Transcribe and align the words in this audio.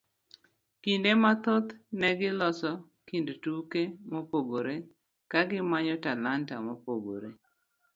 Kinde 0.83 1.11
mathoth 1.23 1.69
ne 1.99 2.09
giloso 2.19 2.71
kind 3.07 3.27
tuke 3.43 3.81
mopogore 4.11 4.75
kagimanyo 5.31 5.95
talanta 6.03 6.55
mopogore. 6.67 7.29